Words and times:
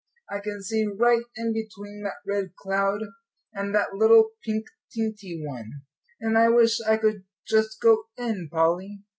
I 0.31 0.39
can 0.39 0.63
see 0.63 0.87
right 0.87 1.21
in 1.35 1.53
between 1.53 2.01
that 2.05 2.15
red 2.25 2.55
cloud 2.55 3.01
and 3.53 3.75
that 3.75 3.93
little 3.93 4.31
pink 4.43 4.65
teenty 4.91 5.39
one. 5.45 5.69
And 6.19 6.39
I 6.39 6.49
wish 6.49 6.81
I 6.81 6.97
could 6.97 7.25
just 7.47 7.79
go 7.79 8.05
in, 8.17 8.49
Polly." 8.51 9.03